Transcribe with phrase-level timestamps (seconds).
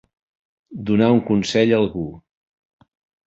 [0.89, 2.07] Donar un consell a algú.